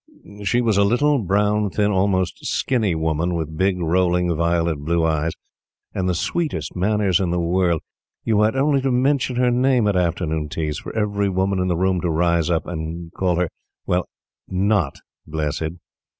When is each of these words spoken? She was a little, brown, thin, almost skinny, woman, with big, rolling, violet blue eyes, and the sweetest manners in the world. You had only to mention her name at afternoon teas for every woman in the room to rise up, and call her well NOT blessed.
She 0.45 0.61
was 0.61 0.77
a 0.79 0.83
little, 0.83 1.19
brown, 1.19 1.69
thin, 1.69 1.91
almost 1.91 2.43
skinny, 2.43 2.95
woman, 2.95 3.35
with 3.35 3.55
big, 3.55 3.79
rolling, 3.79 4.35
violet 4.35 4.77
blue 4.79 5.05
eyes, 5.05 5.33
and 5.93 6.09
the 6.09 6.15
sweetest 6.15 6.75
manners 6.75 7.19
in 7.19 7.29
the 7.29 7.39
world. 7.39 7.81
You 8.23 8.41
had 8.41 8.55
only 8.55 8.81
to 8.81 8.89
mention 8.91 9.35
her 9.35 9.51
name 9.51 9.87
at 9.87 9.95
afternoon 9.95 10.49
teas 10.49 10.79
for 10.79 10.91
every 10.97 11.29
woman 11.29 11.59
in 11.59 11.67
the 11.67 11.77
room 11.77 12.01
to 12.01 12.09
rise 12.09 12.49
up, 12.49 12.65
and 12.65 13.13
call 13.13 13.35
her 13.35 13.49
well 13.85 14.09
NOT 14.47 14.95
blessed. 15.27 15.73